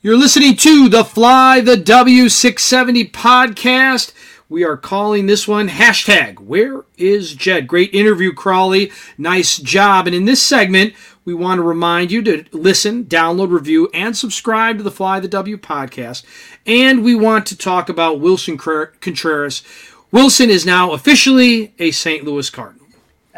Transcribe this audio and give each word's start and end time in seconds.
You're 0.00 0.16
listening 0.16 0.54
to 0.58 0.88
the 0.88 1.04
Fly 1.04 1.60
the 1.60 1.74
W670 1.74 3.10
podcast. 3.10 4.12
We 4.48 4.62
are 4.62 4.76
calling 4.76 5.26
this 5.26 5.48
one 5.48 5.68
hashtag 5.68 6.38
Where 6.38 6.84
is 6.96 7.34
Jed? 7.34 7.66
Great 7.66 7.92
interview, 7.92 8.32
Crawly. 8.32 8.92
Nice 9.18 9.56
job. 9.56 10.06
And 10.06 10.14
in 10.14 10.24
this 10.24 10.40
segment, 10.40 10.94
we 11.24 11.34
want 11.34 11.58
to 11.58 11.64
remind 11.64 12.12
you 12.12 12.22
to 12.22 12.44
listen, 12.52 13.06
download, 13.06 13.50
review, 13.50 13.90
and 13.92 14.16
subscribe 14.16 14.76
to 14.76 14.84
the 14.84 14.92
Fly 14.92 15.18
the 15.18 15.26
W 15.26 15.56
podcast. 15.56 16.22
And 16.64 17.02
we 17.02 17.16
want 17.16 17.44
to 17.46 17.58
talk 17.58 17.88
about 17.88 18.20
Willson 18.20 18.56
Contreras. 18.56 19.64
Willson 20.12 20.48
is 20.48 20.64
now 20.64 20.92
officially 20.92 21.74
a 21.80 21.90
St. 21.90 22.22
Louis 22.22 22.48
Cardinal. 22.50 22.77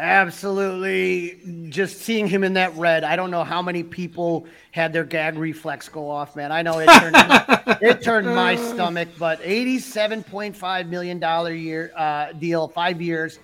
Absolutely. 0.01 1.37
Just 1.69 1.99
seeing 1.99 2.25
him 2.25 2.43
in 2.43 2.53
that 2.53 2.75
red, 2.75 3.03
I 3.03 3.15
don't 3.15 3.29
know 3.29 3.43
how 3.43 3.61
many 3.61 3.83
people 3.83 4.47
had 4.71 4.91
their 4.91 5.03
gag 5.03 5.37
reflex 5.37 5.87
go 5.89 6.09
off, 6.09 6.35
man. 6.35 6.51
I 6.51 6.63
know 6.63 6.79
it 6.79 6.87
turned 6.87 7.15
it 7.83 8.01
turned 8.01 8.25
my 8.25 8.55
stomach, 8.55 9.09
but 9.19 9.39
$87.5 9.43 10.89
million 10.89 11.55
year 11.55 11.91
uh, 11.95 12.31
deal, 12.31 12.67
five 12.67 12.99
years, 12.99 13.37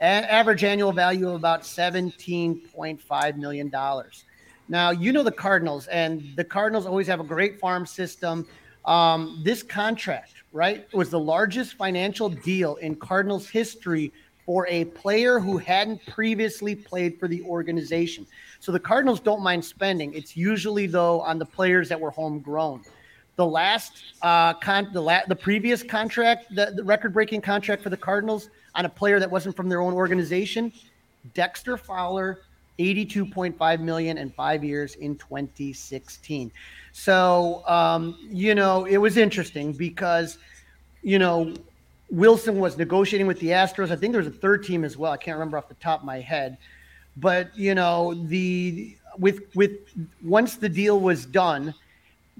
and 0.00 0.26
average 0.26 0.64
annual 0.64 0.90
value 0.90 1.28
of 1.28 1.36
about 1.36 1.62
$17.5 1.62 3.36
million. 3.36 3.72
Now, 4.68 4.90
you 4.90 5.12
know 5.12 5.22
the 5.22 5.30
Cardinals, 5.30 5.86
and 5.86 6.24
the 6.34 6.44
Cardinals 6.44 6.86
always 6.86 7.06
have 7.06 7.20
a 7.20 7.24
great 7.24 7.60
farm 7.60 7.86
system. 7.86 8.48
Um, 8.84 9.42
this 9.44 9.62
contract, 9.62 10.34
right, 10.52 10.92
was 10.92 11.08
the 11.08 11.20
largest 11.20 11.74
financial 11.74 12.28
deal 12.28 12.74
in 12.76 12.96
Cardinals 12.96 13.48
history 13.48 14.12
for 14.50 14.66
a 14.68 14.84
player 14.86 15.38
who 15.38 15.58
hadn't 15.58 16.04
previously 16.06 16.74
played 16.74 17.20
for 17.20 17.28
the 17.28 17.40
organization. 17.42 18.26
So 18.58 18.72
the 18.72 18.80
Cardinals 18.80 19.20
don't 19.20 19.42
mind 19.42 19.64
spending. 19.64 20.12
It's 20.12 20.36
usually 20.36 20.88
though 20.88 21.20
on 21.20 21.38
the 21.38 21.46
players 21.46 21.88
that 21.88 22.00
were 22.00 22.10
homegrown. 22.10 22.82
The 23.36 23.46
last 23.46 23.92
uh, 24.22 24.54
con- 24.54 24.90
the 24.92 25.00
la- 25.00 25.24
the 25.28 25.36
previous 25.36 25.84
contract, 25.84 26.52
the, 26.52 26.72
the 26.74 26.82
record-breaking 26.82 27.42
contract 27.42 27.80
for 27.80 27.90
the 27.90 27.96
Cardinals 27.96 28.50
on 28.74 28.86
a 28.86 28.88
player 28.88 29.20
that 29.20 29.30
wasn't 29.30 29.54
from 29.54 29.68
their 29.68 29.80
own 29.80 29.94
organization, 29.94 30.72
Dexter 31.32 31.76
Fowler, 31.76 32.40
82.5 32.80 33.78
million 33.78 34.18
in 34.18 34.30
five 34.30 34.64
years 34.64 34.96
in 34.96 35.14
2016. 35.14 36.50
So 36.90 37.62
um, 37.68 38.18
you 38.20 38.56
know 38.56 38.84
it 38.84 38.96
was 38.96 39.16
interesting 39.16 39.72
because 39.72 40.38
you 41.04 41.20
know 41.20 41.54
Willson 42.12 42.56
was 42.56 42.76
negotiating 42.76 43.26
with 43.26 43.38
the 43.40 43.48
Astros. 43.48 43.90
I 43.90 43.96
think 43.96 44.12
there 44.12 44.22
was 44.22 44.26
a 44.26 44.36
third 44.38 44.64
team 44.64 44.84
as 44.84 44.96
well. 44.96 45.12
I 45.12 45.16
can't 45.16 45.36
remember 45.36 45.58
off 45.58 45.68
the 45.68 45.74
top 45.74 46.00
of 46.00 46.06
my 46.06 46.20
head. 46.20 46.58
But 47.16 47.56
you 47.56 47.74
know, 47.74 48.14
the 48.14 48.96
with 49.18 49.42
with 49.54 49.72
once 50.22 50.56
the 50.56 50.68
deal 50.68 51.00
was 51.00 51.26
done, 51.26 51.74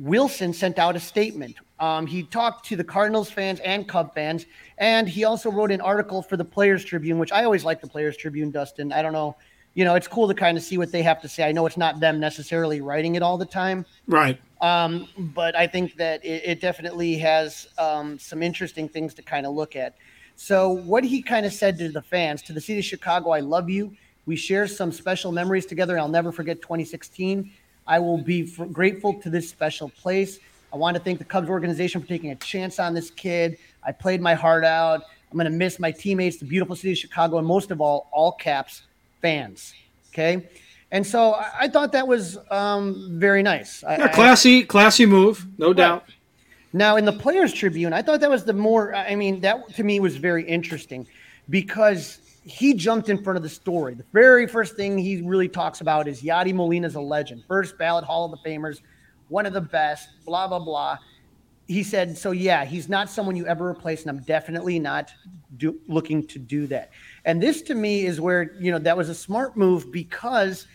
Willson 0.00 0.54
sent 0.54 0.78
out 0.78 0.96
a 0.96 1.00
statement. 1.00 1.56
Um, 1.78 2.06
he 2.06 2.24
talked 2.24 2.66
to 2.66 2.76
the 2.76 2.84
Cardinals 2.84 3.30
fans 3.30 3.60
and 3.60 3.88
Cub 3.88 4.14
fans, 4.14 4.46
and 4.78 5.08
he 5.08 5.24
also 5.24 5.50
wrote 5.50 5.70
an 5.70 5.80
article 5.80 6.22
for 6.22 6.36
the 6.36 6.44
Players 6.44 6.84
Tribune, 6.84 7.18
which 7.18 7.32
I 7.32 7.44
always 7.44 7.64
like 7.64 7.80
the 7.80 7.86
Players 7.86 8.16
Tribune. 8.16 8.50
Dustin, 8.50 8.92
I 8.92 9.02
don't 9.02 9.12
know, 9.12 9.36
you 9.74 9.84
know, 9.84 9.94
it's 9.94 10.08
cool 10.08 10.26
to 10.28 10.34
kind 10.34 10.56
of 10.56 10.64
see 10.64 10.78
what 10.78 10.90
they 10.90 11.02
have 11.02 11.20
to 11.22 11.28
say. 11.28 11.48
I 11.48 11.52
know 11.52 11.66
it's 11.66 11.76
not 11.76 12.00
them 12.00 12.18
necessarily 12.18 12.80
writing 12.80 13.14
it 13.14 13.22
all 13.22 13.38
the 13.38 13.46
time, 13.46 13.86
right? 14.06 14.40
Um, 14.60 15.08
but 15.34 15.56
I 15.56 15.66
think 15.66 15.96
that 15.96 16.24
it, 16.24 16.42
it 16.44 16.60
definitely 16.60 17.16
has 17.18 17.68
um, 17.78 18.18
some 18.18 18.42
interesting 18.42 18.88
things 18.88 19.14
to 19.14 19.22
kind 19.22 19.46
of 19.46 19.54
look 19.54 19.76
at. 19.76 19.94
So, 20.36 20.70
what 20.70 21.04
he 21.04 21.22
kind 21.22 21.46
of 21.46 21.52
said 21.52 21.78
to 21.78 21.88
the 21.88 22.02
fans, 22.02 22.42
to 22.42 22.52
the 22.52 22.60
city 22.60 22.80
of 22.80 22.84
Chicago, 22.84 23.30
I 23.30 23.41
love 23.41 23.70
you. 23.70 23.94
We 24.26 24.36
share 24.36 24.66
some 24.66 24.92
special 24.92 25.32
memories 25.32 25.66
together. 25.66 25.98
I'll 25.98 26.08
never 26.08 26.32
forget 26.32 26.60
2016. 26.62 27.50
I 27.86 27.98
will 27.98 28.18
be 28.18 28.50
grateful 28.72 29.14
to 29.20 29.30
this 29.30 29.48
special 29.48 29.88
place. 29.88 30.38
I 30.72 30.76
want 30.76 30.96
to 30.96 31.02
thank 31.02 31.18
the 31.18 31.24
Cubs 31.24 31.48
organization 31.48 32.00
for 32.00 32.06
taking 32.06 32.30
a 32.30 32.36
chance 32.36 32.78
on 32.78 32.94
this 32.94 33.10
kid. 33.10 33.58
I 33.82 33.92
played 33.92 34.20
my 34.20 34.34
heart 34.34 34.64
out. 34.64 35.02
I'm 35.30 35.36
going 35.36 35.50
to 35.50 35.56
miss 35.56 35.78
my 35.78 35.91
teammates, 35.91 36.38
the 36.38 36.44
beautiful 36.44 36.76
city 36.76 36.92
of 36.92 36.98
Chicago, 36.98 37.38
and 37.38 37.46
most 37.46 37.70
of 37.70 37.80
all, 37.80 38.08
all 38.12 38.32
caps 38.32 38.82
fans. 39.20 39.75
Okay. 40.12 40.48
And 40.92 41.06
so 41.06 41.34
I, 41.34 41.69
thought 41.69 41.92
that 41.92 42.08
was 42.08 42.36
um, 42.50 43.10
very 43.12 43.42
nice. 43.42 43.82
Yeah, 43.82 44.08
classy, 44.08 44.62
I, 44.62 44.62
classy 44.62 45.06
move, 45.06 45.47
no 45.56 45.69
right. 45.69 45.76
doubt. 45.76 46.04
Now, 46.72 46.97
in 46.97 47.04
the 47.04 47.12
Players 47.12 47.53
Tribune, 47.53 47.92
I 47.92 48.03
thought 48.03 48.20
that 48.20 48.31
was 48.31 48.44
the 48.44 48.53
more, 48.53 48.94
I 48.94 49.14
mean, 49.14 49.41
that 49.41 49.75
to 49.75 49.84
me 49.84 50.00
was 50.00 50.16
very 50.16 50.44
interesting 50.44 51.06
because 51.48 52.19
he 52.44 52.75
jumped 52.75 53.08
in 53.08 53.22
front 53.22 53.36
of 53.36 53.42
the 53.42 53.48
story. 53.48 53.94
The 53.94 54.04
very 54.12 54.47
first 54.47 54.76
thing 54.76 54.98
he 54.98 55.22
really 55.22 55.48
talks 55.48 55.81
about 55.81 56.08
is 56.08 56.22
Yadi 56.22 56.54
Molina's 56.54 56.94
a 56.94 57.00
legend, 57.00 57.44
first 57.47 57.76
ballot 57.76 58.04
Hall 58.04 58.25
of 58.25 58.31
the 58.31 58.48
Famers, 58.48 58.81
one 59.28 59.47
of 59.47 59.52
the 59.52 59.60
best, 59.60 60.08
blah, 60.25 60.48
blah, 60.48 60.58
blah. 60.58 60.98
He 61.70 61.84
said, 61.84 62.19
so 62.19 62.32
yeah, 62.32 62.64
he's 62.64 62.88
not 62.88 63.08
someone 63.08 63.36
you 63.36 63.47
ever 63.47 63.69
replace, 63.69 64.03
and 64.03 64.10
I'm 64.10 64.25
definitely 64.25 64.81
not 64.81 65.12
do, 65.56 65.78
looking 65.86 66.26
to 66.26 66.38
do 66.41 66.66
that. 66.66 66.91
And 67.25 67.41
this 67.41 67.62
to 67.62 67.76
me 67.76 68.06
is 68.06 68.20
where, 68.20 68.56
you 68.58 68.72
know, 68.72 68.81
that 68.81 68.97
was 68.97 69.08
a 69.08 69.14
smart 69.14 69.56
move 69.56 69.92
because 69.92 70.66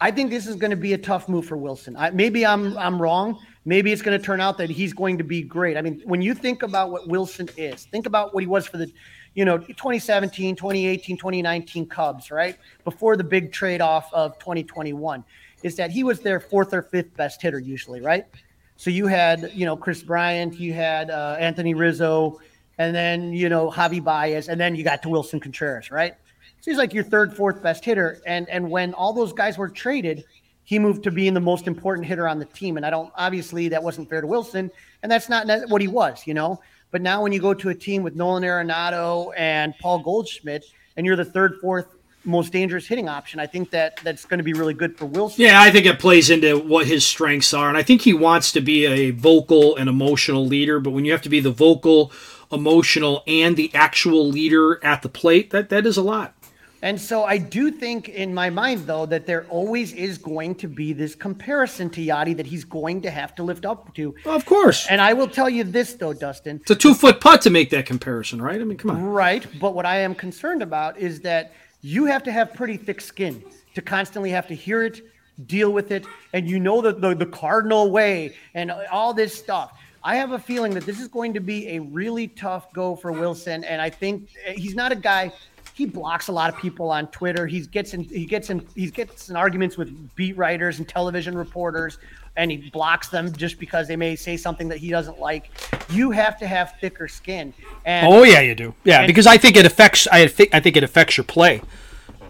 I 0.00 0.10
think 0.10 0.30
this 0.30 0.46
is 0.46 0.56
going 0.56 0.70
to 0.70 0.76
be 0.76 0.94
a 0.94 0.98
tough 0.98 1.28
move 1.28 1.44
for 1.44 1.58
Willson. 1.58 1.96
I, 1.98 2.08
maybe 2.08 2.46
I'm 2.46 2.78
I'm 2.78 3.00
wrong. 3.00 3.38
Maybe 3.66 3.92
it's 3.92 4.00
going 4.00 4.18
to 4.18 4.24
turn 4.24 4.40
out 4.40 4.56
that 4.56 4.70
he's 4.70 4.94
going 4.94 5.18
to 5.18 5.24
be 5.24 5.42
great. 5.42 5.76
I 5.76 5.82
mean, 5.82 6.00
when 6.06 6.22
you 6.22 6.32
think 6.32 6.62
about 6.62 6.90
what 6.90 7.08
Willson 7.08 7.50
is, 7.58 7.84
think 7.84 8.06
about 8.06 8.32
what 8.32 8.42
he 8.42 8.46
was 8.46 8.66
for 8.66 8.78
the 8.78 8.90
you 9.34 9.44
know, 9.44 9.58
2017, 9.58 10.56
2018, 10.56 11.18
2019 11.18 11.86
Cubs, 11.88 12.30
right? 12.30 12.56
Before 12.84 13.18
the 13.18 13.24
big 13.24 13.52
trade 13.52 13.82
off 13.82 14.10
of 14.14 14.38
2021, 14.38 15.22
is 15.62 15.76
that 15.76 15.90
he 15.90 16.04
was 16.04 16.20
their 16.20 16.40
fourth 16.40 16.72
or 16.72 16.80
fifth 16.80 17.14
best 17.18 17.42
hitter 17.42 17.58
usually, 17.58 18.00
right? 18.00 18.24
So 18.76 18.90
you 18.90 19.06
had, 19.06 19.50
you 19.54 19.64
know, 19.64 19.76
Kris 19.76 20.02
Bryant, 20.02 20.58
you 20.60 20.72
had 20.72 21.10
uh, 21.10 21.36
Anthony 21.38 21.74
Rizzo, 21.74 22.40
and 22.78 22.94
then, 22.94 23.32
you 23.32 23.48
know, 23.48 23.70
Javi 23.70 24.02
Baez, 24.02 24.48
and 24.48 24.60
then 24.60 24.74
you 24.76 24.84
got 24.84 25.02
to 25.02 25.08
Willson 25.08 25.40
Contreras, 25.40 25.90
right? 25.90 26.14
So 26.60 26.70
he's 26.70 26.78
like 26.78 26.92
your 26.92 27.04
third, 27.04 27.34
fourth 27.34 27.62
best 27.62 27.84
hitter. 27.84 28.20
And 28.26 28.48
and 28.48 28.70
when 28.70 28.92
all 28.94 29.12
those 29.12 29.32
guys 29.32 29.56
were 29.56 29.68
traded, 29.68 30.24
he 30.64 30.78
moved 30.78 31.04
to 31.04 31.10
being 31.10 31.32
the 31.32 31.40
most 31.40 31.66
important 31.66 32.06
hitter 32.06 32.28
on 32.28 32.38
the 32.38 32.44
team. 32.44 32.76
And 32.76 32.84
I 32.84 32.90
don't 32.90 33.12
obviously 33.16 33.68
that 33.68 33.82
wasn't 33.82 34.10
fair 34.10 34.20
to 34.20 34.26
Willson, 34.26 34.70
and 35.02 35.10
that's 35.10 35.28
not 35.28 35.46
what 35.68 35.80
he 35.80 35.88
was, 35.88 36.26
you 36.26 36.34
know. 36.34 36.60
But 36.90 37.02
now 37.02 37.22
when 37.22 37.32
you 37.32 37.40
go 37.40 37.54
to 37.54 37.68
a 37.70 37.74
team 37.74 38.02
with 38.02 38.14
Nolan 38.14 38.42
Arenado 38.42 39.32
and 39.36 39.74
Paul 39.80 40.00
Goldschmidt, 40.00 40.64
and 40.96 41.06
you're 41.06 41.16
the 41.16 41.24
third, 41.24 41.58
fourth 41.60 41.95
most 42.26 42.52
dangerous 42.52 42.86
hitting 42.86 43.08
option, 43.08 43.40
I 43.40 43.46
think 43.46 43.70
that 43.70 44.00
that's 44.02 44.24
going 44.24 44.38
to 44.38 44.44
be 44.44 44.52
really 44.52 44.74
good 44.74 44.98
for 44.98 45.06
Willson. 45.06 45.38
Yeah, 45.38 45.60
I 45.60 45.70
think 45.70 45.86
it 45.86 45.98
plays 45.98 46.28
into 46.30 46.58
what 46.58 46.86
his 46.86 47.06
strengths 47.06 47.54
are, 47.54 47.68
and 47.68 47.78
I 47.78 47.82
think 47.82 48.02
he 48.02 48.12
wants 48.12 48.52
to 48.52 48.60
be 48.60 48.86
a 48.86 49.10
vocal 49.10 49.76
and 49.76 49.88
emotional 49.88 50.46
leader. 50.46 50.80
But 50.80 50.90
when 50.90 51.04
you 51.04 51.12
have 51.12 51.22
to 51.22 51.28
be 51.28 51.40
the 51.40 51.50
vocal, 51.50 52.12
emotional, 52.50 53.22
and 53.26 53.56
the 53.56 53.70
actual 53.74 54.26
leader 54.26 54.84
at 54.84 55.02
the 55.02 55.08
plate, 55.08 55.50
that 55.50 55.68
that 55.70 55.86
is 55.86 55.96
a 55.96 56.02
lot. 56.02 56.34
And 56.82 57.00
so 57.00 57.24
I 57.24 57.38
do 57.38 57.70
think 57.70 58.10
in 58.10 58.34
my 58.34 58.50
mind, 58.50 58.86
though, 58.86 59.06
that 59.06 59.26
there 59.26 59.46
always 59.48 59.92
is 59.92 60.18
going 60.18 60.54
to 60.56 60.68
be 60.68 60.92
this 60.92 61.14
comparison 61.14 61.88
to 61.90 62.00
Yadi 62.00 62.36
that 62.36 62.46
he's 62.46 62.64
going 62.64 63.02
to 63.02 63.10
have 63.10 63.34
to 63.36 63.42
lift 63.42 63.64
up 63.64 63.94
to. 63.94 64.14
Of 64.26 64.44
course. 64.44 64.86
And 64.88 65.00
I 65.00 65.14
will 65.14 65.26
tell 65.26 65.48
you 65.48 65.64
this, 65.64 65.94
though, 65.94 66.12
Dustin. 66.12 66.58
It's 66.60 66.70
a 66.70 66.76
two 66.76 66.94
foot 66.94 67.20
putt 67.20 67.40
to 67.42 67.50
make 67.50 67.70
that 67.70 67.86
comparison, 67.86 68.42
right? 68.42 68.60
I 68.60 68.64
mean, 68.64 68.76
come 68.76 68.90
on. 68.90 69.02
Right. 69.02 69.44
But 69.58 69.74
what 69.74 69.86
I 69.86 70.00
am 70.00 70.14
concerned 70.14 70.62
about 70.62 70.98
is 70.98 71.22
that 71.22 71.54
you 71.86 72.06
have 72.06 72.24
to 72.24 72.32
have 72.32 72.52
pretty 72.52 72.76
thick 72.76 73.00
skin 73.00 73.44
to 73.74 73.80
constantly 73.80 74.30
have 74.30 74.48
to 74.48 74.54
hear 74.54 74.82
it, 74.82 75.02
deal 75.46 75.72
with 75.72 75.92
it, 75.92 76.04
and 76.32 76.48
you 76.50 76.58
know 76.58 76.80
the, 76.80 76.92
the, 76.92 77.14
the 77.14 77.26
cardinal 77.26 77.92
way 77.92 78.34
and 78.54 78.72
all 78.90 79.14
this 79.14 79.32
stuff. 79.32 79.78
I 80.02 80.16
have 80.16 80.32
a 80.32 80.38
feeling 80.38 80.74
that 80.74 80.84
this 80.84 81.00
is 81.00 81.06
going 81.06 81.34
to 81.34 81.40
be 81.40 81.76
a 81.76 81.78
really 81.80 82.26
tough 82.28 82.72
go 82.72 82.96
for 82.96 83.12
Willson. 83.12 83.64
And 83.64 83.80
I 83.80 83.90
think 83.90 84.28
eh, 84.44 84.54
he's 84.54 84.74
not 84.74 84.90
a 84.90 84.96
guy 84.96 85.32
he 85.76 85.84
blocks 85.84 86.28
a 86.28 86.32
lot 86.32 86.48
of 86.48 86.58
people 86.58 86.90
on 86.90 87.06
Twitter. 87.08 87.46
He 87.46 87.60
gets 87.60 87.92
in 87.92 88.04
he 88.04 88.24
gets 88.24 88.48
in 88.48 88.66
he 88.74 88.90
gets 88.90 89.28
in 89.28 89.36
arguments 89.36 89.76
with 89.76 90.16
beat 90.16 90.34
writers 90.34 90.78
and 90.78 90.88
television 90.88 91.36
reporters, 91.36 91.98
and 92.34 92.50
he 92.50 92.70
blocks 92.70 93.08
them 93.08 93.30
just 93.34 93.58
because 93.58 93.86
they 93.86 93.94
may 93.94 94.16
say 94.16 94.38
something 94.38 94.68
that 94.68 94.78
he 94.78 94.88
doesn't 94.88 95.20
like. 95.20 95.50
You 95.90 96.12
have 96.12 96.38
to 96.38 96.46
have 96.46 96.76
thicker 96.80 97.08
skin. 97.08 97.52
And, 97.84 98.06
oh 98.10 98.22
yeah, 98.22 98.40
you 98.40 98.54
do. 98.54 98.74
Yeah, 98.84 99.00
and, 99.00 99.06
because 99.06 99.26
I 99.26 99.36
think 99.36 99.54
it 99.58 99.66
affects 99.66 100.06
I 100.06 100.26
think 100.28 100.54
I 100.54 100.60
think 100.60 100.78
it 100.78 100.82
affects 100.82 101.18
your 101.18 101.24
play. 101.24 101.60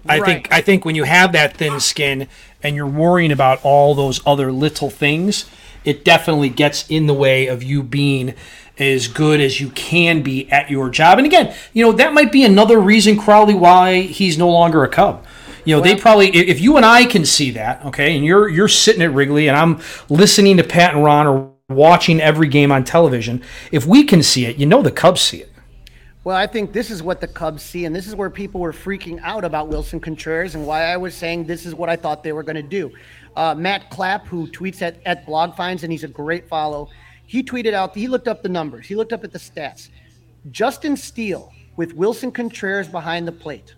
I 0.08 0.18
right. 0.18 0.26
think 0.26 0.52
I 0.52 0.60
think 0.60 0.84
when 0.84 0.96
you 0.96 1.04
have 1.04 1.30
that 1.30 1.56
thin 1.56 1.78
skin 1.78 2.26
and 2.64 2.74
you're 2.74 2.84
worrying 2.84 3.30
about 3.30 3.64
all 3.64 3.94
those 3.94 4.20
other 4.26 4.50
little 4.50 4.90
things, 4.90 5.48
it 5.84 6.04
definitely 6.04 6.48
gets 6.48 6.84
in 6.90 7.06
the 7.06 7.14
way 7.14 7.46
of 7.46 7.62
you 7.62 7.84
being 7.84 8.34
as 8.78 9.08
good 9.08 9.40
as 9.40 9.60
you 9.60 9.70
can 9.70 10.22
be 10.22 10.50
at 10.50 10.70
your 10.70 10.90
job. 10.90 11.18
And 11.18 11.26
again, 11.26 11.54
you 11.72 11.84
know, 11.84 11.92
that 11.92 12.12
might 12.12 12.32
be 12.32 12.44
another 12.44 12.78
reason, 12.78 13.18
Crowley 13.18 13.54
why 13.54 14.02
he's 14.02 14.36
no 14.36 14.50
longer 14.50 14.84
a 14.84 14.88
Cub. 14.88 15.24
You 15.64 15.74
know, 15.74 15.80
well, 15.80 15.94
they 15.94 16.00
probably 16.00 16.28
if 16.28 16.60
you 16.60 16.76
and 16.76 16.86
I 16.86 17.06
can 17.06 17.24
see 17.24 17.50
that, 17.52 17.84
okay, 17.86 18.14
and 18.14 18.24
you're 18.24 18.48
you're 18.48 18.68
sitting 18.68 19.02
at 19.02 19.12
Wrigley 19.12 19.48
and 19.48 19.56
I'm 19.56 19.80
listening 20.08 20.58
to 20.58 20.64
Pat 20.64 20.94
and 20.94 21.02
Ron 21.02 21.26
or 21.26 21.52
watching 21.68 22.20
every 22.20 22.46
game 22.46 22.70
on 22.70 22.84
television, 22.84 23.42
if 23.72 23.84
we 23.84 24.04
can 24.04 24.22
see 24.22 24.46
it, 24.46 24.56
you 24.56 24.66
know 24.66 24.82
the 24.82 24.92
Cubs 24.92 25.20
see 25.20 25.38
it. 25.38 25.52
Well, 26.22 26.36
I 26.36 26.46
think 26.46 26.72
this 26.72 26.90
is 26.90 27.02
what 27.02 27.20
the 27.20 27.28
Cubs 27.28 27.62
see, 27.62 27.84
and 27.84 27.94
this 27.94 28.06
is 28.06 28.14
where 28.14 28.30
people 28.30 28.60
were 28.60 28.72
freaking 28.72 29.20
out 29.22 29.44
about 29.44 29.68
Willson 29.68 30.00
Contreras 30.00 30.54
and 30.54 30.66
why 30.66 30.84
I 30.84 30.96
was 30.96 31.14
saying 31.14 31.46
this 31.46 31.66
is 31.66 31.74
what 31.74 31.88
I 31.88 31.96
thought 31.96 32.22
they 32.22 32.32
were 32.32 32.42
going 32.42 32.56
to 32.56 32.62
do. 32.62 32.92
Uh, 33.36 33.54
Matt 33.54 33.90
Clapp, 33.90 34.26
who 34.26 34.48
tweets 34.48 34.82
at, 34.82 34.98
at 35.06 35.26
Blog 35.26 35.54
Finds, 35.56 35.82
and 35.82 35.92
he's 35.92 36.02
a 36.04 36.08
great 36.08 36.48
follow, 36.48 36.88
he 37.26 37.42
tweeted 37.42 37.74
out, 37.74 37.94
he 37.94 38.08
looked 38.08 38.28
up 38.28 38.42
the 38.42 38.48
numbers, 38.48 38.86
he 38.86 38.94
looked 38.94 39.12
up 39.12 39.24
at 39.24 39.32
the 39.32 39.38
stats. 39.38 39.88
Justin 40.50 40.96
Steele 40.96 41.52
with 41.76 41.94
Willson 41.96 42.32
Contreras 42.32 42.88
behind 42.88 43.26
the 43.26 43.32
plate, 43.32 43.74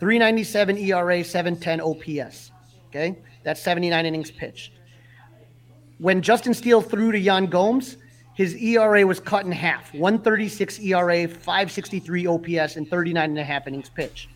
397 0.00 0.78
ERA, 0.78 1.22
710 1.22 1.80
OPS. 1.80 2.50
Okay, 2.88 3.16
that's 3.42 3.60
79 3.60 4.04
innings 4.04 4.30
pitched. 4.30 4.72
When 5.98 6.20
Justin 6.20 6.52
Steele 6.52 6.82
threw 6.82 7.12
to 7.12 7.18
Yan 7.18 7.46
Gomes, 7.46 7.96
his 8.34 8.54
ERA 8.56 9.06
was 9.06 9.20
cut 9.20 9.44
in 9.44 9.52
half 9.52 9.92
136 9.94 10.80
ERA, 10.80 11.28
563 11.28 12.26
OPS, 12.26 12.76
and 12.76 12.88
39 12.88 13.30
and 13.30 13.38
a 13.38 13.44
half 13.44 13.66
innings 13.66 13.88
pitched. 13.88 14.28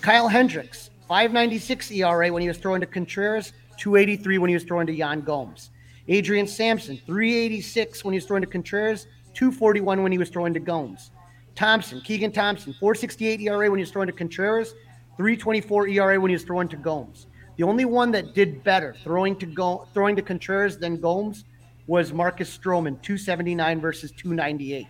Kyle 0.00 0.28
Hendricks, 0.28 0.90
596 1.08 1.90
ERA 1.92 2.32
when 2.32 2.42
he 2.42 2.48
was 2.48 2.58
throwing 2.58 2.80
to 2.80 2.86
Contreras, 2.86 3.52
283 3.78 4.38
when 4.38 4.48
he 4.48 4.54
was 4.54 4.64
throwing 4.64 4.86
to 4.86 4.92
Yan 4.92 5.20
Gomes. 5.20 5.70
Adrian 6.08 6.46
Sampson, 6.46 6.96
386 7.06 8.04
when 8.04 8.12
he 8.12 8.18
was 8.18 8.26
throwing 8.26 8.42
to 8.42 8.48
Contreras, 8.48 9.06
241 9.34 10.02
when 10.02 10.12
he 10.12 10.18
was 10.18 10.28
throwing 10.28 10.54
to 10.54 10.60
Gomes. 10.60 11.10
Thompson, 11.54 12.00
Keegan 12.00 12.32
Thompson, 12.32 12.74
468 12.74 13.40
ERA 13.40 13.70
when 13.70 13.78
he 13.78 13.82
was 13.82 13.90
throwing 13.90 14.08
to 14.08 14.12
Contreras, 14.12 14.74
324 15.16 15.88
ERA 15.88 16.20
when 16.20 16.30
he 16.30 16.34
was 16.34 16.42
throwing 16.42 16.68
to 16.68 16.76
Gomes. 16.76 17.26
The 17.56 17.62
only 17.62 17.84
one 17.84 18.10
that 18.12 18.34
did 18.34 18.64
better 18.64 18.96
throwing 19.04 19.36
to 19.36 19.46
go 19.46 19.86
throwing 19.94 20.16
to 20.16 20.22
Contreras 20.22 20.76
than 20.76 21.00
Gomes 21.00 21.44
was 21.86 22.12
Marcus 22.12 22.56
Stroman, 22.56 23.00
279 23.02 23.80
versus 23.80 24.10
298. 24.10 24.86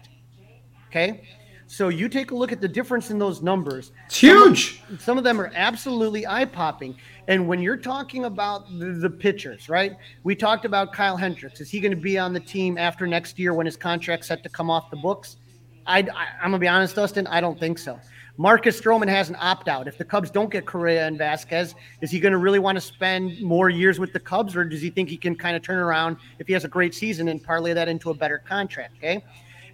Okay. 0.88 1.28
So 1.75 1.88
you 1.88 2.09
take 2.09 2.31
a 2.31 2.37
look 2.37 2.53
at 2.53 2.61
the 2.61 2.69
difference 2.69 3.11
in 3.11 3.19
those 3.19 3.43
numbers. 3.43 3.91
It's 4.06 4.19
huge. 4.19 4.79
Some 4.79 4.94
of, 4.94 5.03
some 5.03 5.19
of 5.19 5.25
them 5.25 5.41
are 5.41 5.50
absolutely 5.56 6.25
eye 6.25 6.44
popping. 6.44 6.97
And 7.26 7.49
when 7.49 7.61
you're 7.61 7.76
talking 7.76 8.26
about 8.26 8.69
the, 8.79 8.93
the, 8.93 9.11
pitchers, 9.11 9.69
right? 9.69 9.97
We 10.23 10.37
talked 10.37 10.65
about 10.65 10.93
Kyle 10.93 11.17
Hendricks. 11.17 11.61
Is 11.61 11.71
he 11.71 11.81
going 11.81 11.91
to 11.91 12.00
be 12.00 12.17
on 12.17 12.32
the 12.32 12.38
team 12.38 12.79
after 12.79 13.09
next 13.09 13.41
year 13.41 13.55
when 13.55 13.67
his 13.67 13.76
contract's 13.76 14.29
set 14.29 14.44
to 14.44 14.49
come 14.49 14.71
off 14.71 14.88
the 14.88 14.97
books? 14.99 15.38
I, 15.85 15.99
I'm 15.99 16.50
going 16.50 16.53
to 16.53 16.59
be 16.61 16.69
honest, 16.69 16.94
Dustin. 16.94 17.26
I 17.26 17.41
don't 17.41 17.59
think 17.59 17.79
so. 17.79 17.99
Marcus 18.37 18.81
Stroman 18.81 19.09
has 19.09 19.29
an 19.29 19.37
opt 19.41 19.67
out. 19.67 19.88
If 19.88 19.99
the 19.99 20.05
Cubs 20.05 20.31
don't 20.31 20.53
get 20.53 20.67
Correa 20.67 21.09
and 21.09 21.19
Vasquez, 21.19 21.75
is 22.00 22.09
he 22.09 22.21
going 22.21 22.32
to 22.32 22.38
really 22.38 22.61
want 22.61 22.76
to 22.76 22.81
spend 22.81 23.43
more 23.43 23.69
years 23.69 23.99
with 23.99 24.12
the 24.12 24.21
Cubs, 24.21 24.55
or 24.55 24.65
does 24.65 24.81
he 24.81 24.91
think 24.91 25.09
he 25.09 25.17
can 25.17 25.35
kind 25.35 25.56
of 25.56 25.62
turn 25.62 25.79
around 25.79 26.19
if 26.38 26.47
he 26.47 26.53
has 26.53 26.65
a 26.65 26.69
great 26.69 26.94
season 26.94 27.26
and 27.26 27.43
parlay 27.43 27.73
that 27.73 27.88
into 27.88 28.11
a 28.11 28.15
better 28.15 28.38
contract? 28.38 28.94
Okay. 28.99 29.25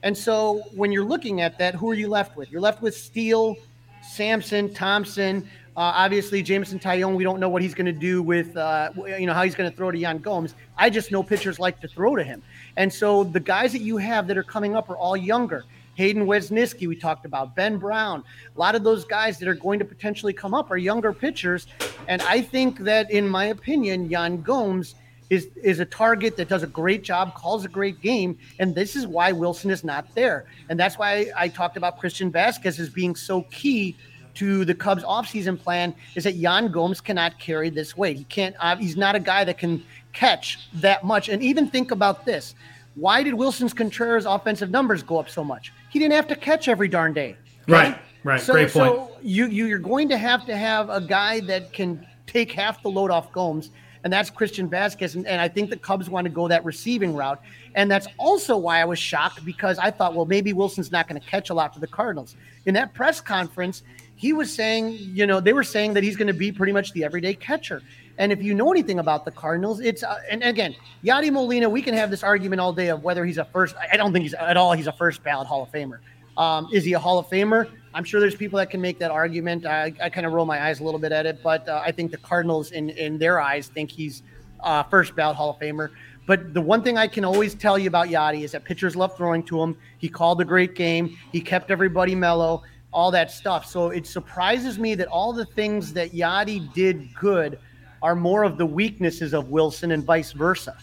And 0.03 0.17
so 0.17 0.63
when 0.75 0.93
you're 0.93 1.05
looking 1.05 1.41
at 1.41 1.59
that, 1.59 1.75
who 1.75 1.91
are 1.91 1.95
you 1.95 2.09
left 2.09 2.37
with? 2.37 2.51
You're 2.51 2.61
left 2.61 2.83
with 2.83 2.97
Steele, 2.97 3.57
Sampson, 4.03 4.73
Thompson. 4.73 5.49
Uh, 5.77 5.93
obviously, 5.95 6.43
Jameson 6.43 6.79
Taillon, 6.79 7.15
we 7.15 7.23
don't 7.23 7.39
know 7.39 7.49
what 7.49 7.63
he's 7.63 7.75
going 7.75 7.87
to 7.87 7.93
do 7.93 8.23
with, 8.23 8.57
uh, 8.57 8.91
you 8.97 9.27
know, 9.27 9.33
how 9.33 9.43
he's 9.43 9.55
going 9.55 9.71
to 9.71 9.77
throw 9.77 9.91
to 9.91 9.99
Yan 9.99 10.19
Gomes. 10.19 10.55
I 10.77 10.91
just 10.91 11.13
know 11.13 11.23
pitchers 11.23 11.59
like 11.59 11.81
to 11.81 11.89
throw 11.89 12.17
to 12.17 12.25
him. 12.25 12.43
And 12.77 12.93
so 12.93 13.25
the 13.25 13.41
guys 13.41 13.73
that 13.73 13.83
you 13.83 13.97
have 13.99 14.27
that 14.29 14.37
are 14.37 14.43
coming 14.43 14.75
up 14.75 14.91
are 14.91 14.97
all 14.97 15.17
younger. 15.17 15.65
Hayden 15.95 16.27
Wesneski, 16.27 16.89
we 16.89 16.97
talked 16.97 17.27
about, 17.27 17.55
Ben 17.55 17.77
Brown. 17.77 18.25
A 18.57 18.59
lot 18.59 18.75
of 18.75 18.83
those 18.83 19.05
guys 19.05 19.39
that 19.39 19.49
are 19.49 19.55
going 19.55 19.79
to 19.79 19.85
potentially 19.85 20.33
come 20.33 20.55
up 20.55 20.71
are 20.71 20.79
younger 20.79 21.13
pitchers. 21.13 21.67
And 22.09 22.23
I 22.23 22.41
think 22.41 22.79
that, 22.81 23.11
in 23.11 23.29
my 23.29 23.47
opinion, 23.47 24.09
Yan 24.09 24.41
Gomes 24.41 24.95
is, 25.31 25.49
is 25.63 25.81
a 25.81 25.85
target 25.85 26.37
that 26.37 26.49
does 26.49 26.63
a 26.63 26.67
great 26.67 27.03
job, 27.03 27.35
calls 27.35 27.65
a 27.65 27.69
great 27.69 28.01
game. 28.03 28.37
And 28.59 28.75
this 28.75 28.97
is 28.97 29.07
why 29.07 29.33
Willson 29.33 29.71
is 29.71 29.85
not 29.85 30.13
there. 30.15 30.45
And 30.69 30.79
that's 30.79 30.99
why 30.99 31.31
I 31.37 31.49
talked 31.49 31.77
about 31.77 31.99
Christian 31.99 32.31
Vasquez 32.31 32.79
as 32.79 32.91
being 32.91 33.15
so 33.15 33.43
key 33.51 33.97
to 34.35 34.65
the 34.65 34.75
Cubs 34.75 35.03
offseason 35.05 35.59
plan 35.59 35.95
is 36.15 36.25
that 36.25 36.35
Yan 36.35 36.71
Gomes 36.71 37.01
cannot 37.01 37.39
carry 37.39 37.71
this 37.71 37.97
weight. 37.97 38.17
He 38.17 38.25
can't, 38.25 38.55
uh, 38.59 38.77
he's 38.77 38.97
not 38.97 39.15
a 39.15 39.21
guy 39.21 39.45
that 39.45 39.59
can 39.59 39.83
catch 40.13 40.69
that 40.75 41.05
much. 41.05 41.29
And 41.29 41.43
even 41.43 41.69
think 41.69 41.91
about 41.91 42.25
this. 42.25 42.55
Why 42.97 43.23
did 43.23 43.35
Willson's 43.35 43.73
Contreras 43.73 44.27
offensive 44.27 44.71
numbers 44.71 45.03
go 45.03 45.19
up 45.19 45.31
so 45.31 45.45
much? 45.45 45.73
He 45.91 45.99
didn't 45.99 46.15
have 46.15 46.29
to 46.29 46.37
catch 46.37 46.69
every 46.69 46.89
darn 46.89 47.13
day. 47.13 47.37
Right. 47.69 47.97
Right. 48.25 48.41
So, 48.41 48.53
Great 48.53 48.73
point. 48.73 48.93
So 48.93 49.11
you, 49.23 49.47
you 49.47 49.67
you're 49.67 49.79
going 49.79 50.09
to 50.09 50.19
have 50.19 50.45
to 50.47 50.57
have 50.57 50.91
a 50.91 51.01
guy 51.01 51.41
that 51.41 51.73
can 51.73 52.07
take 52.27 52.53
half 52.53 52.83
the 52.83 52.91
load 52.91 53.11
off 53.11 53.33
Gomes, 53.33 53.71
and 54.05 54.13
that's 54.13 54.31
Christian 54.31 54.69
Vasquez. 54.69 55.15
And, 55.15 55.27
and 55.27 55.41
I 55.41 55.49
think 55.49 55.71
the 55.71 55.77
Cubs 55.77 56.09
want 56.09 56.25
to 56.25 56.31
go 56.31 56.49
that 56.49 56.65
receiving 56.65 57.15
route. 57.15 57.41
And 57.75 57.91
that's 57.91 58.07
also 58.19 58.57
why 58.57 58.81
I 58.81 58.85
was 58.85 58.99
shocked 58.99 59.45
because 59.45 59.79
I 59.79 59.91
thought, 59.91 60.15
well, 60.15 60.27
maybe 60.27 60.53
Willson's 60.53 60.91
not 60.91 61.09
going 61.09 61.21
to 61.21 61.27
catch 61.27 61.51
a 61.51 61.55
lot 61.55 61.75
for 61.75 61.81
the 61.81 61.87
Cardinals. 61.87 62.37
In 62.67 62.75
that 62.75 62.95
press 62.95 63.21
conference, 63.21 63.83
he 64.17 64.33
was 64.33 64.53
saying, 64.53 64.99
you 64.99 65.27
know, 65.27 65.41
they 65.41 65.53
were 65.53 65.65
saying 65.65 65.95
that 65.95 66.03
he's 66.03 66.17
going 66.17 66.29
to 66.29 66.35
be 66.35 66.53
pretty 66.53 66.73
much 66.73 66.93
the 66.93 67.05
everyday 67.05 67.35
catcher. 67.35 67.83
And 68.19 68.33
if 68.33 68.43
you 68.43 68.53
know 68.53 68.71
anything 68.71 68.99
about 68.99 69.25
the 69.25 69.31
Cardinals, 69.31 69.81
it's 69.81 70.03
uh, 70.03 70.19
and 70.29 70.43
again, 70.43 70.77
Yadi 71.03 71.33
Molina. 71.33 71.71
We 71.71 71.81
can 71.81 71.95
have 71.95 72.11
this 72.11 72.23
argument 72.23 72.61
all 72.61 72.73
day 72.75 72.89
of 72.89 73.03
whether 73.03 73.25
he's 73.25 73.39
a 73.39 73.47
first. 73.47 73.75
I 73.91 73.97
don't 73.97 74.13
think 74.13 74.25
he's 74.25 74.35
at 74.35 74.59
all. 74.59 74.75
He's 74.75 74.89
a 74.89 74.93
first 74.93 75.23
ballot 75.23 75.47
Hall 75.47 75.63
of 75.63 75.73
Famer. 75.73 76.01
Um, 76.37 76.69
is 76.71 76.85
he 76.85 76.93
a 76.93 76.99
Hall 76.99 77.19
of 77.19 77.29
Famer? 77.29 77.71
I'm 77.93 78.05
sure 78.05 78.21
there's 78.21 78.37
people 78.37 78.59
that 78.59 78.71
can 78.71 78.81
make 78.81 78.99
that 78.99 79.11
argument. 79.11 79.67
I, 79.67 79.93
I 80.01 80.11
kind 80.11 80.27
of 80.27 80.33
roll 80.33 80.47
my 80.47 80.63
eyes 80.63 80.81
a 80.81 80.85
little 80.85 81.01
bit 81.01 81.13
at 81.13 81.27
it, 81.27 81.43
but 81.43 81.69
uh, 81.69 81.83
I 81.85 81.91
think 81.91 82.11
the 82.11 82.19
Cardinals, 82.19 82.71
in 82.71 82.91
in 82.91 83.19
their 83.19 83.41
eyes, 83.41 83.69
think 83.69 83.91
he's 83.91 84.23
uh, 84.61 84.83
first 84.85 85.17
ballot 85.17 85.37
Hall 85.37 85.51
of 85.51 85.59
Famer. 85.59 85.91
But 86.27 86.55
the 86.55 86.61
one 86.61 86.83
thing 86.83 86.97
I 86.97 87.09
can 87.09 87.25
always 87.25 87.55
tell 87.55 87.77
you 87.77 87.89
about 87.89 88.07
Yadi 88.09 88.45
is 88.45 88.53
that 88.53 88.65
pitchers 88.65 88.95
love 88.95 89.17
throwing 89.17 89.43
to 89.45 89.61
him. 89.61 89.77
He 89.99 90.09
called 90.09 90.41
a 90.41 90.45
great 90.45 90.77
game. 90.77 91.17
He 91.33 91.41
kept 91.41 91.73
everybody 91.73 92.15
mellow. 92.15 92.63
All 92.93 93.11
that 93.11 93.33
stuff. 93.33 93.67
So 93.67 93.91
it 93.91 94.07
surprises 94.07 94.79
me 94.79 94.95
that 94.97 95.09
all 95.09 95.33
the 95.33 95.45
things 95.45 95.93
that 95.95 96.13
Yadi 96.13 96.73
did 96.73 97.13
good 97.15 97.59
are 98.03 98.15
more 98.15 98.45
of 98.45 98.59
the 98.59 98.67
weaknesses 98.67 99.33
of 99.35 99.47
Willson 99.47 99.93
and 99.93 100.05
vice 100.05 100.33
versa. 100.33 100.77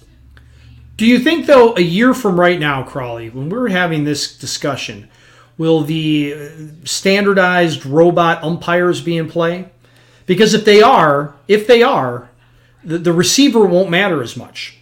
Do 0.97 1.05
you 1.05 1.19
think, 1.19 1.45
though, 1.45 1.75
a 1.75 1.81
year 1.81 2.13
from 2.13 2.39
right 2.39 2.59
now, 2.59 2.83
Crawly, 2.83 3.29
when 3.29 3.49
we're 3.49 3.69
having 3.69 4.03
this 4.03 4.37
discussion, 4.37 5.09
will 5.57 5.81
the 5.81 6.49
standardized 6.83 7.85
robot 7.85 8.43
umpires 8.43 9.01
be 9.01 9.17
in 9.17 9.29
play? 9.29 9.69
Because 10.25 10.53
if 10.53 10.65
they 10.65 10.81
are, 10.81 11.35
if 11.47 11.67
they 11.67 11.83
are, 11.83 12.29
the, 12.83 12.97
the 12.97 13.13
receiver 13.13 13.65
won't 13.65 13.89
matter 13.89 14.21
as 14.21 14.37
much. 14.37 14.77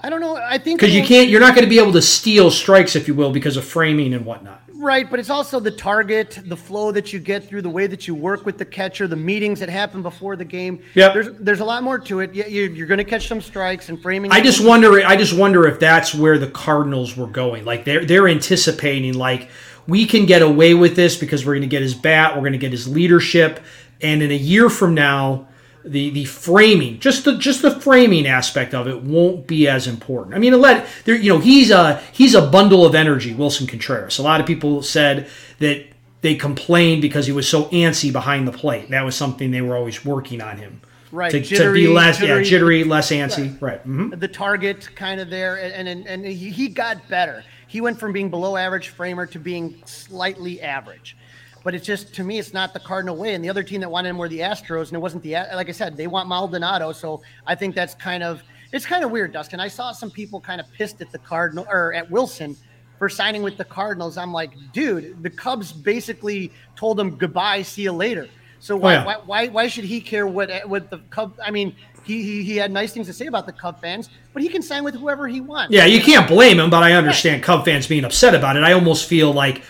I 0.00 0.10
don't 0.10 0.20
know. 0.20 0.36
I 0.36 0.58
think 0.58 0.80
because 0.80 0.94
you 0.94 1.02
can't, 1.02 1.30
you're 1.30 1.40
not 1.40 1.54
going 1.54 1.64
to 1.64 1.70
be 1.70 1.78
able 1.78 1.92
to 1.92 2.02
steal 2.02 2.50
strikes, 2.50 2.94
if 2.94 3.08
you 3.08 3.14
will, 3.14 3.32
because 3.32 3.56
of 3.56 3.64
framing 3.64 4.12
and 4.12 4.26
whatnot. 4.26 4.62
Right, 4.84 5.10
but 5.10 5.18
it's 5.18 5.30
also 5.30 5.60
the 5.60 5.70
target, 5.70 6.40
the 6.44 6.56
flow 6.56 6.92
that 6.92 7.10
you 7.10 7.18
get 7.18 7.48
through, 7.48 7.62
the 7.62 7.70
way 7.70 7.86
that 7.86 8.06
you 8.06 8.14
work 8.14 8.44
with 8.44 8.58
the 8.58 8.66
catcher, 8.66 9.08
the 9.08 9.16
meetings 9.16 9.58
that 9.60 9.70
happen 9.70 10.02
before 10.02 10.36
the 10.36 10.44
game. 10.44 10.82
Yeah, 10.92 11.10
there's 11.14 11.30
there's 11.38 11.60
a 11.60 11.64
lot 11.64 11.82
more 11.82 11.98
to 12.00 12.20
it. 12.20 12.34
You're, 12.34 12.68
you're 12.70 12.86
going 12.86 12.98
to 12.98 13.04
catch 13.04 13.26
some 13.26 13.40
strikes 13.40 13.88
and 13.88 14.00
framing. 14.02 14.30
I 14.30 14.42
just 14.42 14.62
wonder. 14.62 15.02
I 15.06 15.16
just 15.16 15.34
wonder 15.34 15.66
if 15.66 15.80
that's 15.80 16.14
where 16.14 16.36
the 16.36 16.50
Cardinals 16.50 17.16
were 17.16 17.26
going. 17.26 17.64
Like 17.64 17.86
they're 17.86 18.04
they're 18.04 18.28
anticipating 18.28 19.14
like 19.14 19.48
we 19.86 20.04
can 20.04 20.26
get 20.26 20.42
away 20.42 20.74
with 20.74 20.96
this 20.96 21.16
because 21.16 21.46
we're 21.46 21.54
going 21.54 21.62
to 21.62 21.66
get 21.68 21.80
his 21.80 21.94
bat, 21.94 22.34
we're 22.34 22.42
going 22.42 22.52
to 22.52 22.58
get 22.58 22.72
his 22.72 22.86
leadership, 22.86 23.60
and 24.02 24.22
in 24.22 24.30
a 24.30 24.36
year 24.36 24.68
from 24.68 24.92
now 24.92 25.48
the 25.84 26.10
the 26.10 26.24
framing, 26.24 26.98
just 26.98 27.24
the 27.24 27.36
just 27.36 27.62
the 27.62 27.70
framing 27.70 28.26
aspect 28.26 28.74
of 28.74 28.88
it 28.88 29.02
won't 29.02 29.46
be 29.46 29.68
as 29.68 29.86
important. 29.86 30.34
I 30.34 30.38
mean, 30.38 30.58
let 30.60 30.86
there, 31.04 31.14
you 31.14 31.30
know, 31.30 31.38
he's 31.38 31.70
a 31.70 31.98
he's 32.12 32.34
a 32.34 32.46
bundle 32.46 32.86
of 32.86 32.94
energy, 32.94 33.34
Willson 33.34 33.68
Contreras. 33.68 34.18
A 34.18 34.22
lot 34.22 34.40
of 34.40 34.46
people 34.46 34.82
said 34.82 35.28
that 35.58 35.86
they 36.22 36.34
complained 36.34 37.02
because 37.02 37.26
he 37.26 37.32
was 37.32 37.46
so 37.46 37.64
antsy 37.66 38.10
behind 38.10 38.48
the 38.48 38.52
plate. 38.52 38.88
That 38.90 39.04
was 39.04 39.14
something 39.14 39.50
they 39.50 39.60
were 39.60 39.76
always 39.76 40.04
working 40.04 40.40
on 40.40 40.56
him. 40.56 40.80
Right, 41.12 41.30
to, 41.30 41.40
jittery, 41.40 41.82
to 41.82 41.88
be 41.88 41.94
less 41.94 42.18
jittery, 42.18 42.42
yeah, 42.42 42.50
jittery, 42.50 42.84
less 42.84 43.12
antsy. 43.12 43.50
Right, 43.60 43.62
right. 43.62 43.80
Mm-hmm. 43.86 44.18
the 44.18 44.26
target 44.26 44.88
kind 44.96 45.20
of 45.20 45.30
there, 45.30 45.56
and 45.56 45.86
and 45.86 46.06
and 46.06 46.24
he 46.24 46.68
got 46.68 47.08
better. 47.08 47.44
He 47.68 47.80
went 47.80 48.00
from 48.00 48.12
being 48.12 48.30
below 48.30 48.56
average 48.56 48.88
framer 48.88 49.26
to 49.26 49.38
being 49.38 49.82
slightly 49.84 50.60
average. 50.62 51.16
But 51.64 51.74
it's 51.74 51.86
just 51.86 52.14
to 52.14 52.22
me, 52.22 52.38
it's 52.38 52.52
not 52.52 52.72
the 52.74 52.78
Cardinal 52.78 53.16
way. 53.16 53.34
And 53.34 53.42
the 53.42 53.48
other 53.48 53.64
team 53.64 53.80
that 53.80 53.90
wanted 53.90 54.10
him 54.10 54.18
were 54.18 54.28
the 54.28 54.40
Astros, 54.40 54.88
and 54.88 54.92
it 54.92 55.00
wasn't 55.00 55.22
the 55.22 55.32
like 55.54 55.68
I 55.68 55.72
said, 55.72 55.96
they 55.96 56.06
want 56.06 56.28
Maldonado. 56.28 56.92
So 56.92 57.22
I 57.46 57.56
think 57.56 57.74
that's 57.74 57.94
kind 57.94 58.22
of 58.22 58.42
it's 58.70 58.84
kind 58.84 59.02
of 59.02 59.10
weird, 59.10 59.32
Dustin. 59.32 59.60
I 59.60 59.68
saw 59.68 59.90
some 59.90 60.10
people 60.10 60.40
kind 60.40 60.60
of 60.60 60.70
pissed 60.72 61.00
at 61.00 61.10
the 61.10 61.18
Cardinal 61.18 61.66
or 61.70 61.94
at 61.94 62.08
Willson 62.10 62.56
for 62.98 63.08
signing 63.08 63.42
with 63.42 63.56
the 63.56 63.64
Cardinals. 63.64 64.18
I'm 64.18 64.32
like, 64.32 64.52
dude, 64.72 65.22
the 65.22 65.30
Cubs 65.30 65.72
basically 65.72 66.52
told 66.76 67.00
him 67.00 67.16
goodbye, 67.16 67.62
see 67.62 67.82
you 67.82 67.92
later. 67.92 68.28
So 68.60 68.74
oh, 68.74 68.78
why, 68.78 68.94
oh, 68.94 68.98
yeah. 68.98 69.04
why, 69.04 69.16
why, 69.24 69.48
why 69.48 69.68
should 69.68 69.84
he 69.84 70.00
care 70.00 70.26
what 70.26 70.50
what 70.68 70.90
the 70.90 70.98
Cub? 71.10 71.38
I 71.42 71.50
mean, 71.50 71.74
he, 72.04 72.22
he 72.22 72.42
he 72.42 72.56
had 72.56 72.70
nice 72.70 72.92
things 72.92 73.06
to 73.06 73.12
say 73.12 73.26
about 73.26 73.46
the 73.46 73.52
Cub 73.52 73.80
fans, 73.80 74.10
but 74.32 74.42
he 74.42 74.48
can 74.48 74.60
sign 74.60 74.84
with 74.84 74.94
whoever 74.94 75.26
he 75.28 75.40
wants. 75.40 75.72
Yeah, 75.72 75.86
you 75.86 76.00
can't 76.00 76.28
blame 76.28 76.60
him, 76.60 76.68
but 76.68 76.82
I 76.82 76.92
understand 76.92 77.42
Cub 77.42 77.64
fans 77.64 77.86
being 77.86 78.04
upset 78.04 78.34
about 78.34 78.56
it. 78.56 78.62
I 78.62 78.72
almost 78.72 79.08
feel 79.08 79.32
like 79.32 79.62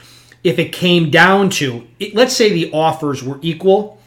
if 0.45 0.59
it 0.59 0.73
came 0.73 1.11
down 1.11 1.49
to, 1.49 1.89
let's 2.13 2.37
say 2.37 2.53
the 2.53 2.71
offers 2.73 3.25
were 3.25 3.39
equal 3.41 3.99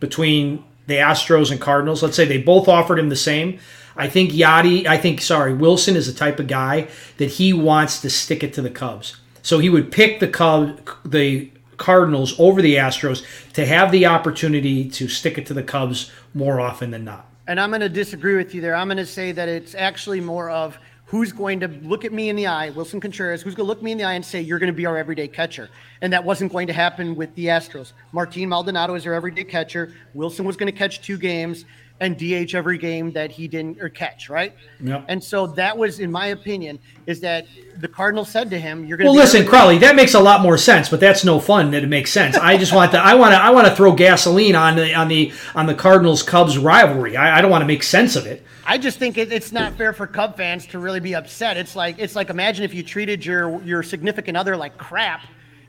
between 0.00 0.62
the 0.88 0.94
Astros 0.94 1.50
and 1.50 1.60
Cardinals, 1.60 2.02
let's 2.02 2.16
say 2.16 2.24
they 2.24 2.42
both 2.42 2.68
offered 2.68 2.98
him 2.98 3.08
the 3.08 3.16
same. 3.16 3.58
I 3.96 4.08
think 4.08 4.32
Yadi, 4.32 4.86
I 4.86 4.98
think, 4.98 5.22
sorry, 5.22 5.54
Willson 5.54 5.94
is 5.94 6.12
the 6.12 6.18
type 6.18 6.40
of 6.40 6.48
guy 6.48 6.88
that 7.18 7.30
he 7.30 7.52
wants 7.52 8.00
to 8.00 8.10
stick 8.10 8.42
it 8.42 8.52
to 8.54 8.62
the 8.62 8.70
Cubs. 8.70 9.16
So 9.42 9.60
he 9.60 9.70
would 9.70 9.92
pick 9.92 10.18
the 10.18 10.26
Cubs, 10.26 10.82
the 11.04 11.50
Cardinals 11.76 12.38
over 12.40 12.60
the 12.60 12.74
Astros 12.74 13.24
to 13.52 13.64
have 13.64 13.92
the 13.92 14.06
opportunity 14.06 14.88
to 14.90 15.06
stick 15.06 15.38
it 15.38 15.46
to 15.46 15.54
the 15.54 15.62
Cubs 15.62 16.10
more 16.34 16.60
often 16.60 16.90
than 16.90 17.04
not. 17.04 17.28
And 17.46 17.60
I'm 17.60 17.70
going 17.70 17.82
to 17.82 17.88
disagree 17.88 18.36
with 18.36 18.54
you 18.54 18.60
there. 18.60 18.74
I'm 18.74 18.88
going 18.88 18.96
to 18.96 19.06
say 19.06 19.30
that 19.32 19.48
it's 19.48 19.74
actually 19.74 20.20
more 20.20 20.50
of 20.50 20.78
who's 21.06 21.32
going 21.32 21.60
to 21.60 21.68
look 21.68 22.04
at 22.04 22.12
me 22.12 22.28
in 22.28 22.36
the 22.36 22.46
eye, 22.46 22.70
Willson 22.70 23.00
Contreras, 23.00 23.42
who's 23.42 23.54
going 23.54 23.66
to 23.66 23.68
look 23.68 23.82
me 23.82 23.92
in 23.92 23.98
the 23.98 24.04
eye 24.04 24.14
and 24.14 24.24
say, 24.24 24.40
You're 24.40 24.58
going 24.58 24.72
to 24.72 24.76
be 24.76 24.86
our 24.86 24.96
everyday 24.96 25.28
catcher. 25.28 25.68
And 26.00 26.12
that 26.12 26.24
wasn't 26.24 26.52
going 26.52 26.66
to 26.68 26.72
happen 26.72 27.14
with 27.14 27.34
the 27.34 27.46
Astros. 27.46 27.92
Martin 28.12 28.48
Maldonado 28.48 28.94
is 28.94 29.04
their 29.04 29.14
everyday 29.14 29.44
catcher. 29.44 29.92
Willson 30.14 30.44
was 30.44 30.56
going 30.56 30.70
to 30.70 30.76
catch 30.76 31.02
two 31.02 31.18
games 31.18 31.64
and 32.04 32.18
DH 32.18 32.54
every 32.54 32.78
game 32.78 33.10
that 33.12 33.30
he 33.30 33.48
didn't 33.48 33.80
or 33.80 33.88
catch, 33.88 34.28
right? 34.28 34.54
Yep. 34.80 35.06
And 35.08 35.22
so 35.22 35.46
that 35.48 35.76
was, 35.76 36.00
in 36.00 36.12
my 36.12 36.26
opinion, 36.28 36.78
is 37.06 37.20
that 37.20 37.46
the 37.78 37.88
Cardinals 37.88 38.28
said 38.28 38.50
to 38.50 38.58
him, 38.58 38.84
"You're 38.84 38.98
going." 38.98 39.06
Well, 39.06 39.16
listen, 39.16 39.46
Crawly, 39.46 39.78
that 39.78 39.96
makes 39.96 40.14
a 40.14 40.20
lot 40.20 40.42
more 40.42 40.58
sense, 40.58 40.88
but 40.88 41.00
that's 41.00 41.24
no 41.24 41.40
fun. 41.40 41.70
That 41.70 41.82
it 41.82 41.88
makes 41.88 42.12
sense. 42.12 42.36
I 42.36 42.56
just 42.56 42.74
want 42.74 42.92
to, 42.92 42.98
I 42.98 43.14
want 43.14 43.32
to, 43.32 43.40
I 43.40 43.50
want 43.50 43.66
to 43.66 43.74
throw 43.74 43.92
gasoline 43.92 44.54
on 44.54 44.76
the 44.76 44.94
on 44.94 45.08
the 45.08 45.32
on 45.54 45.66
the 45.66 45.74
Cardinals 45.74 46.22
Cubs 46.22 46.58
rivalry. 46.58 47.16
I, 47.16 47.38
I 47.38 47.40
don't 47.40 47.50
want 47.50 47.62
to 47.62 47.66
make 47.66 47.82
sense 47.82 48.16
of 48.16 48.26
it. 48.26 48.44
I 48.66 48.78
just 48.78 48.98
think 48.98 49.18
it, 49.18 49.32
it's 49.32 49.52
not 49.52 49.74
fair 49.74 49.92
for 49.92 50.06
Cub 50.06 50.36
fans 50.36 50.66
to 50.68 50.78
really 50.78 51.00
be 51.00 51.14
upset. 51.14 51.56
It's 51.56 51.74
like 51.74 51.98
it's 51.98 52.14
like 52.14 52.30
imagine 52.30 52.64
if 52.64 52.74
you 52.74 52.82
treated 52.82 53.24
your 53.24 53.62
your 53.62 53.82
significant 53.82 54.36
other 54.36 54.56
like 54.56 54.76
crap, 54.76 55.22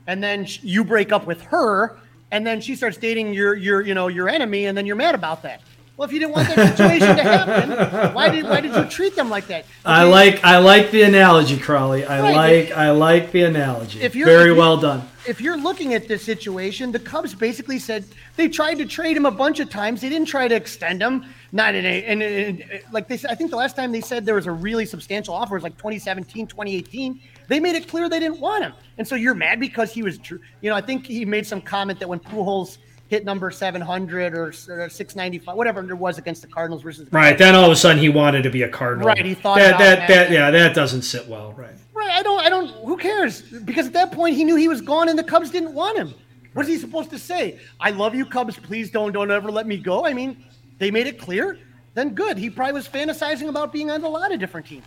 and 0.06 0.22
then 0.22 0.46
you 0.62 0.84
break 0.84 1.12
up 1.12 1.26
with 1.26 1.40
her, 1.42 1.98
and 2.30 2.46
then 2.46 2.60
she 2.60 2.76
starts 2.76 2.98
dating 2.98 3.32
your 3.32 3.54
your 3.54 3.80
you 3.80 3.94
know 3.94 4.08
your 4.08 4.28
enemy, 4.28 4.66
and 4.66 4.76
then 4.76 4.86
you're 4.86 4.96
mad 4.96 5.14
about 5.14 5.42
that. 5.42 5.62
Well, 5.96 6.06
if 6.06 6.12
you 6.12 6.20
didn't 6.20 6.34
want 6.34 6.48
that 6.48 6.76
situation 6.76 7.16
to 7.16 7.22
happen, 7.22 8.14
why 8.14 8.28
did 8.28 8.44
why 8.44 8.60
did 8.60 8.74
you 8.74 8.84
treat 8.84 9.16
them 9.16 9.30
like 9.30 9.46
that? 9.46 9.60
Okay. 9.60 9.70
I 9.86 10.04
like 10.04 10.44
I 10.44 10.58
like 10.58 10.90
the 10.90 11.02
analogy, 11.02 11.56
Crawly. 11.56 12.04
I 12.04 12.20
right. 12.20 12.36
like 12.36 12.72
I 12.72 12.90
like 12.90 13.32
the 13.32 13.44
analogy. 13.44 14.02
If 14.02 14.14
you're, 14.14 14.26
Very 14.26 14.50
if 14.50 14.58
well 14.58 14.76
done. 14.76 15.08
If 15.26 15.40
you're 15.40 15.56
looking 15.56 15.94
at 15.94 16.06
this 16.06 16.22
situation, 16.22 16.92
the 16.92 16.98
Cubs 16.98 17.34
basically 17.34 17.78
said 17.78 18.04
they 18.36 18.46
tried 18.46 18.74
to 18.74 18.84
trade 18.84 19.16
him 19.16 19.24
a 19.24 19.30
bunch 19.30 19.58
of 19.58 19.70
times. 19.70 20.02
They 20.02 20.10
didn't 20.10 20.28
try 20.28 20.48
to 20.48 20.54
extend 20.54 21.00
him. 21.00 21.24
Not 21.50 21.74
in 21.74 21.86
a 21.86 22.04
and, 22.04 22.82
like 22.92 23.08
they 23.08 23.16
said. 23.16 23.30
I 23.30 23.34
think 23.34 23.50
the 23.50 23.56
last 23.56 23.74
time 23.74 23.90
they 23.90 24.02
said 24.02 24.26
there 24.26 24.34
was 24.34 24.46
a 24.46 24.52
really 24.52 24.84
substantial 24.84 25.32
offer 25.32 25.54
was 25.54 25.62
like 25.62 25.78
2017, 25.78 26.46
2018. 26.46 27.20
They 27.48 27.58
made 27.58 27.74
it 27.74 27.88
clear 27.88 28.08
they 28.10 28.20
didn't 28.20 28.40
want 28.40 28.64
him, 28.64 28.74
and 28.98 29.08
so 29.08 29.14
you're 29.14 29.34
mad 29.34 29.60
because 29.60 29.92
he 29.92 30.02
was. 30.02 30.18
You 30.28 30.40
know, 30.70 30.74
I 30.74 30.82
think 30.82 31.06
he 31.06 31.24
made 31.24 31.46
some 31.46 31.62
comment 31.62 32.00
that 32.00 32.08
when 32.08 32.20
Pujols 32.20 32.76
hit 33.08 33.24
number 33.24 33.50
700 33.50 34.36
or, 34.36 34.52
695, 34.52 35.56
whatever 35.56 35.88
it 35.88 35.94
was 35.94 36.18
against 36.18 36.42
the 36.42 36.48
Cardinals 36.48 36.82
versus. 36.82 37.08
The 37.08 37.10
right. 37.10 37.38
Then 37.38 37.54
all 37.54 37.64
of 37.64 37.72
a 37.72 37.76
sudden 37.76 37.98
he 37.98 38.08
wanted 38.08 38.42
to 38.42 38.50
be 38.50 38.62
a 38.62 38.68
Cardinal. 38.68 39.06
Right. 39.06 39.24
He 39.24 39.34
thought 39.34 39.58
that, 39.58 39.78
that, 39.78 40.08
that, 40.08 40.30
yeah, 40.30 40.50
that 40.50 40.74
doesn't 40.74 41.02
sit 41.02 41.26
well. 41.28 41.52
Right. 41.52 41.74
Right. 41.94 42.10
I 42.10 42.22
don't, 42.22 42.40
I 42.40 42.48
don't, 42.48 42.68
who 42.84 42.96
cares? 42.96 43.42
Because 43.42 43.86
at 43.86 43.92
that 43.92 44.12
point 44.12 44.36
he 44.36 44.44
knew 44.44 44.56
he 44.56 44.68
was 44.68 44.80
gone 44.80 45.08
and 45.08 45.18
the 45.18 45.24
Cubs 45.24 45.50
didn't 45.50 45.72
want 45.72 45.98
him. 45.98 46.14
What 46.52 46.64
is 46.64 46.68
he 46.68 46.78
supposed 46.78 47.10
to 47.10 47.18
say? 47.18 47.60
I 47.78 47.90
love 47.90 48.14
you, 48.14 48.24
Cubs. 48.26 48.56
Please 48.56 48.90
don't, 48.90 49.12
don't 49.12 49.30
ever 49.30 49.50
let 49.50 49.66
me 49.66 49.76
go. 49.76 50.06
I 50.06 50.14
mean, 50.14 50.44
they 50.78 50.90
made 50.90 51.06
it 51.06 51.18
clear. 51.18 51.58
Then 51.94 52.14
good. 52.14 52.36
He 52.38 52.50
probably 52.50 52.74
was 52.74 52.88
fantasizing 52.88 53.48
about 53.48 53.72
being 53.72 53.90
on 53.90 54.02
a 54.04 54.08
lot 54.08 54.32
of 54.32 54.40
different 54.40 54.66
teams. 54.66 54.84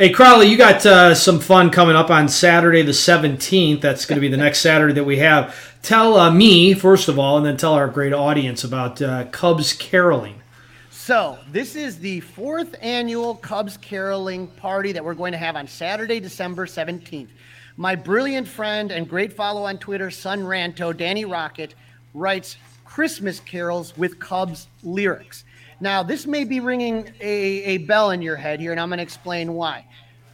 Hey, 0.00 0.08
Crawly, 0.08 0.46
you 0.46 0.56
got 0.56 0.86
uh, 0.86 1.14
some 1.14 1.40
fun 1.40 1.68
coming 1.68 1.94
up 1.94 2.10
on 2.10 2.26
Saturday 2.26 2.80
the 2.80 2.92
17th. 2.92 3.82
That's 3.82 4.06
going 4.06 4.16
to 4.16 4.20
be 4.22 4.28
the 4.28 4.38
next 4.38 4.60
Saturday 4.60 4.94
that 4.94 5.04
we 5.04 5.18
have. 5.18 5.54
Tell 5.82 6.18
uh, 6.18 6.30
me, 6.30 6.72
first 6.72 7.08
of 7.08 7.18
all, 7.18 7.36
and 7.36 7.44
then 7.44 7.58
tell 7.58 7.74
our 7.74 7.86
great 7.86 8.14
audience 8.14 8.64
about 8.64 9.02
uh, 9.02 9.26
Cubs 9.26 9.74
caroling. 9.74 10.40
So, 10.88 11.36
this 11.52 11.76
is 11.76 11.98
the 11.98 12.20
fourth 12.20 12.74
annual 12.80 13.34
Cubs 13.34 13.76
caroling 13.76 14.46
party 14.46 14.92
that 14.92 15.04
we're 15.04 15.12
going 15.12 15.32
to 15.32 15.38
have 15.38 15.54
on 15.54 15.66
Saturday, 15.66 16.18
December 16.18 16.64
17th. 16.64 17.28
My 17.76 17.94
brilliant 17.94 18.48
friend 18.48 18.90
and 18.90 19.06
great 19.06 19.34
follow 19.34 19.64
on 19.64 19.76
Twitter, 19.76 20.10
Son 20.10 20.40
Ranto, 20.40 20.96
Danny 20.96 21.26
Rocket, 21.26 21.74
writes 22.14 22.56
Christmas 22.86 23.38
carols 23.38 23.94
with 23.98 24.18
Cubs 24.18 24.66
lyrics. 24.82 25.44
Now, 25.80 26.02
this 26.02 26.26
may 26.26 26.44
be 26.44 26.60
ringing 26.60 27.10
a, 27.20 27.34
a 27.64 27.78
bell 27.78 28.10
in 28.10 28.20
your 28.20 28.36
head 28.36 28.60
here, 28.60 28.70
and 28.70 28.78
I'm 28.78 28.88
going 28.88 28.98
to 28.98 29.02
explain 29.02 29.54
why. 29.54 29.86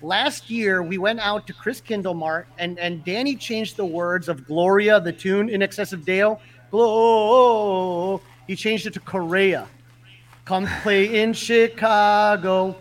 Last 0.02 0.50
year, 0.50 0.82
we 0.82 0.98
went 0.98 1.20
out 1.20 1.46
to 1.46 1.52
Chris 1.52 1.80
Kindlemart, 1.80 2.46
and, 2.58 2.78
and 2.78 3.04
Danny 3.04 3.36
changed 3.36 3.76
the 3.76 3.84
words 3.84 4.28
of 4.28 4.44
Gloria, 4.46 5.00
the 5.00 5.12
tune 5.12 5.48
in 5.48 5.62
excelsis 5.62 6.04
Deo. 6.04 6.40
Glow. 6.70 8.20
He 8.46 8.56
changed 8.56 8.86
it 8.86 8.94
to 8.94 9.00
Correa. 9.00 9.68
Come 10.44 10.66
play 10.82 11.22
in 11.22 11.32
Chicago. 11.32 12.76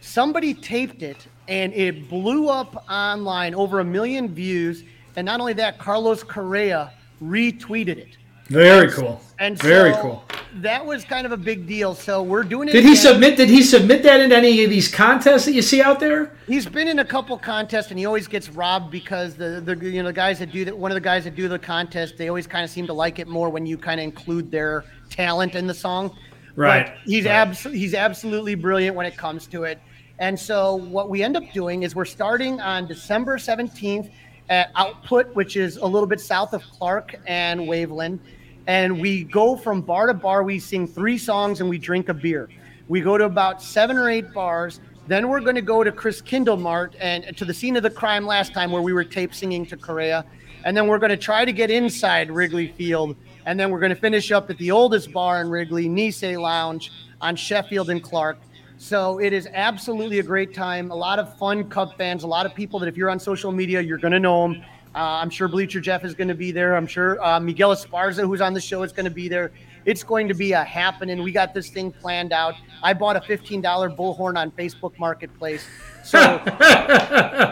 Somebody 0.00 0.54
taped 0.54 1.02
it, 1.02 1.26
and 1.48 1.74
it 1.74 2.08
blew 2.08 2.48
up 2.48 2.86
online, 2.88 3.54
over 3.54 3.80
a 3.80 3.84
million 3.84 4.32
views. 4.32 4.84
And 5.16 5.26
not 5.26 5.40
only 5.40 5.52
that, 5.54 5.78
Carlos 5.78 6.22
Correa 6.22 6.92
retweeted 7.20 7.98
it. 7.98 8.16
Very 8.46 8.90
cool. 8.92 9.20
And 9.38 9.60
very 9.60 9.92
so 9.94 10.00
cool. 10.00 10.24
That 10.62 10.84
was 10.84 11.04
kind 11.04 11.26
of 11.26 11.32
a 11.32 11.36
big 11.36 11.66
deal. 11.66 11.94
So 11.94 12.22
we're 12.22 12.42
doing 12.42 12.68
it. 12.68 12.72
Did 12.72 12.78
again. 12.80 12.90
he 12.90 12.96
submit? 12.96 13.36
Did 13.36 13.48
he 13.48 13.62
submit 13.62 14.02
that 14.04 14.20
in 14.20 14.32
any 14.32 14.64
of 14.64 14.70
these 14.70 14.88
contests 14.88 15.44
that 15.44 15.52
you 15.52 15.62
see 15.62 15.82
out 15.82 16.00
there? 16.00 16.32
He's 16.46 16.66
been 16.66 16.88
in 16.88 16.98
a 17.00 17.04
couple 17.04 17.36
contests, 17.38 17.90
and 17.90 17.98
he 17.98 18.06
always 18.06 18.26
gets 18.26 18.48
robbed 18.48 18.90
because 18.90 19.34
the 19.34 19.60
the 19.64 19.76
you 19.76 20.02
know 20.02 20.08
the 20.08 20.12
guys 20.12 20.38
that 20.38 20.52
do 20.52 20.64
that. 20.64 20.76
One 20.76 20.90
of 20.90 20.94
the 20.94 21.00
guys 21.00 21.24
that 21.24 21.34
do 21.34 21.48
the 21.48 21.58
contest, 21.58 22.16
they 22.16 22.28
always 22.28 22.46
kind 22.46 22.64
of 22.64 22.70
seem 22.70 22.86
to 22.86 22.92
like 22.92 23.18
it 23.18 23.28
more 23.28 23.50
when 23.50 23.66
you 23.66 23.76
kind 23.76 24.00
of 24.00 24.04
include 24.04 24.50
their 24.50 24.84
talent 25.10 25.54
in 25.54 25.66
the 25.66 25.74
song. 25.74 26.16
Right. 26.54 26.86
But 26.86 26.96
he's 27.04 27.24
right. 27.24 27.32
abs- 27.32 27.64
he's 27.64 27.94
absolutely 27.94 28.54
brilliant 28.54 28.96
when 28.96 29.06
it 29.06 29.16
comes 29.16 29.46
to 29.48 29.64
it. 29.64 29.78
And 30.18 30.38
so 30.38 30.76
what 30.76 31.10
we 31.10 31.22
end 31.22 31.36
up 31.36 31.44
doing 31.52 31.82
is 31.82 31.94
we're 31.94 32.06
starting 32.06 32.60
on 32.60 32.86
December 32.86 33.36
17th 33.36 34.10
at 34.48 34.70
Output, 34.74 35.34
which 35.34 35.56
is 35.56 35.76
a 35.76 35.84
little 35.84 36.06
bit 36.06 36.20
south 36.20 36.54
of 36.54 36.62
Clark 36.62 37.16
and 37.26 37.60
Waveland 37.60 38.18
and 38.66 39.00
we 39.00 39.24
go 39.24 39.56
from 39.56 39.80
bar 39.80 40.06
to 40.06 40.14
bar. 40.14 40.42
We 40.42 40.58
sing 40.58 40.86
three 40.86 41.18
songs 41.18 41.60
and 41.60 41.70
we 41.70 41.78
drink 41.78 42.08
a 42.08 42.14
beer. 42.14 42.48
We 42.88 43.00
go 43.00 43.16
to 43.18 43.24
about 43.24 43.62
seven 43.62 43.96
or 43.96 44.10
eight 44.10 44.32
bars. 44.32 44.80
Then 45.06 45.28
we're 45.28 45.40
going 45.40 45.54
to 45.54 45.62
go 45.62 45.84
to 45.84 45.92
Chris 45.92 46.20
Kindlemart 46.20 46.94
and 47.00 47.36
to 47.36 47.44
the 47.44 47.54
scene 47.54 47.76
of 47.76 47.82
the 47.82 47.90
crime 47.90 48.26
last 48.26 48.52
time 48.52 48.72
where 48.72 48.82
we 48.82 48.92
were 48.92 49.04
tape 49.04 49.34
singing 49.34 49.64
to 49.66 49.76
Correa. 49.76 50.24
And 50.64 50.76
then 50.76 50.88
we're 50.88 50.98
going 50.98 51.10
to 51.10 51.16
try 51.16 51.44
to 51.44 51.52
get 51.52 51.70
inside 51.70 52.30
Wrigley 52.30 52.68
Field. 52.76 53.16
And 53.44 53.58
then 53.58 53.70
we're 53.70 53.78
going 53.78 53.94
to 53.94 54.00
finish 54.00 54.32
up 54.32 54.50
at 54.50 54.58
the 54.58 54.72
oldest 54.72 55.12
bar 55.12 55.40
in 55.40 55.48
Wrigley, 55.48 55.88
Nisei 55.88 56.40
Lounge 56.40 56.90
on 57.20 57.36
Sheffield 57.36 57.90
and 57.90 58.02
Clark. 58.02 58.38
So 58.78 59.20
it 59.20 59.32
is 59.32 59.48
absolutely 59.54 60.18
a 60.18 60.24
great 60.24 60.52
time. 60.52 60.90
A 60.90 60.94
lot 60.94 61.20
of 61.20 61.36
fun 61.38 61.68
Cub 61.70 61.96
fans, 61.96 62.24
a 62.24 62.26
lot 62.26 62.44
of 62.44 62.54
people 62.54 62.80
that 62.80 62.88
if 62.88 62.96
you're 62.96 63.10
on 63.10 63.20
social 63.20 63.52
media, 63.52 63.80
you're 63.80 63.96
going 63.96 64.12
to 64.12 64.20
know 64.20 64.48
them. 64.48 64.64
Uh, 64.96 65.20
I'm 65.20 65.28
sure 65.28 65.46
Bleacher 65.46 65.78
Jeff 65.78 66.06
is 66.06 66.14
going 66.14 66.28
to 66.28 66.34
be 66.34 66.52
there. 66.52 66.74
I'm 66.74 66.86
sure 66.86 67.22
uh, 67.22 67.38
Miguel 67.38 67.70
Esparza, 67.74 68.22
who's 68.22 68.40
on 68.40 68.54
the 68.54 68.60
show, 68.62 68.82
is 68.82 68.92
going 68.92 69.04
to 69.04 69.10
be 69.10 69.28
there. 69.28 69.52
It's 69.84 70.02
going 70.02 70.26
to 70.26 70.34
be 70.34 70.52
a 70.52 70.64
happening. 70.64 71.22
We 71.22 71.32
got 71.32 71.52
this 71.52 71.68
thing 71.68 71.92
planned 71.92 72.32
out. 72.32 72.54
I 72.82 72.94
bought 72.94 73.14
a 73.14 73.20
$15 73.20 73.62
bullhorn 73.94 74.38
on 74.38 74.50
Facebook 74.52 74.98
Marketplace. 74.98 75.66
So 76.02 76.18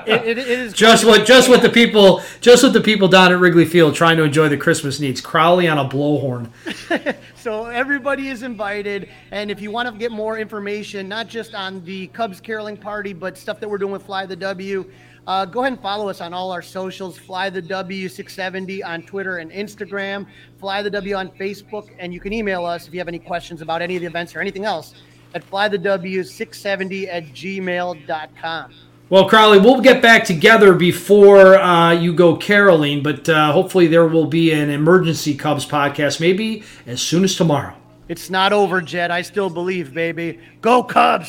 it, 0.06 0.22
it, 0.24 0.38
it 0.38 0.48
is 0.48 0.72
just 0.72 1.04
what 1.04 1.26
just 1.26 1.48
what 1.48 1.60
the 1.60 1.68
people 1.68 2.22
just 2.40 2.62
what 2.62 2.72
the 2.72 2.80
people 2.80 3.08
down 3.08 3.32
at 3.32 3.38
Wrigley 3.38 3.64
Field 3.64 3.94
trying 3.94 4.16
to 4.16 4.22
enjoy 4.22 4.48
the 4.48 4.56
Christmas 4.56 4.98
needs. 4.98 5.20
Crowley 5.20 5.68
on 5.68 5.76
a 5.76 5.88
blowhorn. 5.88 6.48
so 7.36 7.66
everybody 7.66 8.28
is 8.28 8.42
invited, 8.42 9.08
and 9.32 9.50
if 9.50 9.60
you 9.60 9.70
want 9.70 9.92
to 9.92 9.98
get 9.98 10.12
more 10.12 10.38
information, 10.38 11.08
not 11.08 11.26
just 11.26 11.54
on 11.54 11.84
the 11.84 12.06
Cubs 12.08 12.40
caroling 12.40 12.76
party, 12.76 13.12
but 13.12 13.36
stuff 13.36 13.60
that 13.60 13.68
we're 13.68 13.78
doing 13.78 13.92
with 13.92 14.04
Fly 14.04 14.24
the 14.24 14.36
W. 14.36 14.90
Uh, 15.26 15.44
go 15.46 15.60
ahead 15.60 15.72
and 15.72 15.80
follow 15.80 16.08
us 16.08 16.20
on 16.20 16.34
all 16.34 16.52
our 16.52 16.62
socials. 16.62 17.18
Fly 17.18 17.48
the 17.48 17.62
W670 17.62 18.84
on 18.84 19.02
Twitter 19.02 19.38
and 19.38 19.50
Instagram. 19.50 20.26
Fly 20.58 20.82
the 20.82 20.90
W 20.90 21.14
on 21.14 21.30
Facebook, 21.30 21.88
and 21.98 22.12
you 22.12 22.20
can 22.20 22.32
email 22.32 22.64
us 22.64 22.86
if 22.86 22.92
you 22.92 23.00
have 23.00 23.08
any 23.08 23.18
questions 23.18 23.62
about 23.62 23.80
any 23.80 23.96
of 23.96 24.02
the 24.02 24.06
events 24.06 24.36
or 24.36 24.40
anything 24.40 24.64
else 24.64 24.94
at 25.34 25.48
flythew670 25.50 27.08
at 27.08 27.24
gmail.com. 27.26 28.72
Well, 29.10 29.28
Crowley, 29.28 29.58
we'll 29.58 29.80
get 29.80 30.00
back 30.00 30.24
together 30.24 30.72
before 30.72 31.56
uh, 31.56 31.92
you 31.92 32.14
go 32.14 32.36
caroling, 32.36 33.02
but 33.02 33.28
uh, 33.28 33.52
hopefully 33.52 33.86
there 33.86 34.06
will 34.06 34.26
be 34.26 34.50
an 34.50 34.70
emergency 34.70 35.34
Cubs 35.34 35.66
podcast, 35.66 36.20
maybe 36.20 36.62
as 36.86 37.02
soon 37.02 37.22
as 37.22 37.36
tomorrow. 37.36 37.76
It's 38.08 38.30
not 38.30 38.52
over, 38.52 38.80
Jed. 38.80 39.10
I 39.10 39.22
still 39.22 39.50
believe, 39.50 39.92
baby. 39.92 40.38
Go 40.60 40.82
Cubs! 40.82 41.28